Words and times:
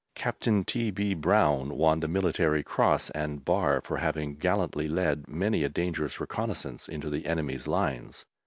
Captain 0.15 0.63
T. 0.65 0.89
B. 0.89 1.13
Brown 1.13 1.77
won 1.77 1.99
the 1.99 2.07
Military 2.07 2.63
Cross 2.63 3.11
and 3.11 3.45
bar 3.45 3.79
for 3.81 3.97
having 3.97 4.33
gallantly 4.33 4.87
led 4.87 5.27
many 5.27 5.63
a 5.63 5.69
dangerous 5.69 6.19
reconnaissance 6.19 6.89
into 6.89 7.11
the 7.11 7.27
enemy's 7.27 7.67
lines. 7.67 8.25